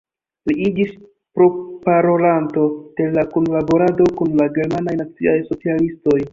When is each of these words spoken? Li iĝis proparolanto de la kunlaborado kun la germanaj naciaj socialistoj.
Li 0.51 0.53
iĝis 0.69 0.93
proparolanto 1.39 2.65
de 3.01 3.07
la 3.19 3.27
kunlaborado 3.37 4.11
kun 4.23 4.35
la 4.43 4.51
germanaj 4.59 4.99
naciaj 5.07 5.39
socialistoj. 5.55 6.21